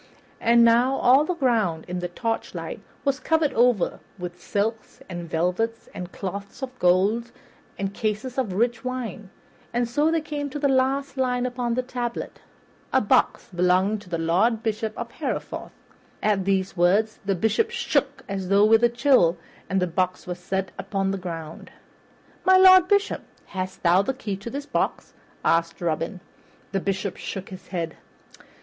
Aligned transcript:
And 0.39 0.63
now 0.63 0.95
all 0.95 1.25
the 1.25 1.35
ground 1.35 1.85
in 1.87 1.99
the 1.99 2.07
torchlight 2.07 2.81
was 3.05 3.19
covered 3.19 3.53
over 3.53 3.99
with 4.17 4.41
silks 4.41 4.99
and 5.07 5.29
velvets 5.29 5.89
and 5.93 6.11
cloths 6.11 6.63
of 6.63 6.79
gold 6.79 7.31
and 7.77 7.93
cases 7.93 8.39
of 8.39 8.53
rich 8.53 8.83
wines, 8.83 9.29
and 9.71 9.87
so 9.87 10.09
they 10.09 10.19
came 10.21 10.49
to 10.49 10.57
the 10.57 10.67
last 10.67 11.17
line 11.17 11.45
upon 11.45 11.75
the 11.75 11.83
tablet 11.83 12.39
"A 12.91 12.99
box 12.99 13.49
belonging 13.53 13.99
to 13.99 14.09
the 14.09 14.17
Lord 14.17 14.63
Bishop 14.63 14.97
of 14.97 15.11
Hereford." 15.11 15.69
At 16.23 16.45
these 16.45 16.75
words 16.75 17.19
the 17.23 17.35
Bishop 17.35 17.69
shook 17.69 18.23
as 18.27 18.47
with 18.47 18.83
a 18.83 18.89
chill, 18.89 19.37
and 19.69 19.79
the 19.79 19.85
box 19.85 20.25
was 20.25 20.39
set 20.39 20.71
upon 20.79 21.11
the 21.11 21.19
ground. 21.19 21.69
"My 22.43 22.57
Lord 22.57 22.87
Bishop, 22.87 23.21
hast 23.45 23.83
thou 23.83 24.01
the 24.01 24.15
key 24.15 24.33
of 24.33 24.51
this 24.51 24.65
box?" 24.65 25.13
asked 25.45 25.79
Robin. 25.79 26.21
The 26.71 26.79
Bishop 26.79 27.17
shook 27.17 27.49
his 27.49 27.67
head. 27.67 27.97